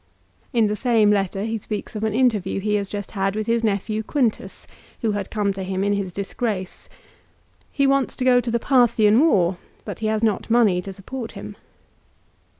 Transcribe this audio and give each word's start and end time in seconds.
In 0.51 0.65
the 0.65 0.75
same 0.75 1.11
letter 1.11 1.43
he 1.43 1.59
speaks 1.59 1.95
of 1.95 2.03
an 2.03 2.11
interview 2.11 2.59
he 2.59 2.73
has 2.73 2.89
just 2.89 3.11
had 3.11 3.35
with 3.35 3.45
his 3.45 3.63
nephew 3.63 4.01
Quintus, 4.01 4.65
who 5.01 5.11
had 5.11 5.29
come 5.29 5.53
to 5.53 5.61
him 5.61 5.83
in 5.83 5.93
his 5.93 6.11
disgrace. 6.11 6.89
He 7.71 7.85
wants 7.85 8.15
to 8.15 8.25
go 8.25 8.41
to 8.41 8.49
the 8.49 8.57
Parthian 8.57 9.19
war, 9.19 9.57
but 9.85 9.99
he 9.99 10.07
has 10.07 10.23
not 10.23 10.49
money 10.49 10.81
to 10.81 10.91
support 10.91 11.33
him. 11.33 11.55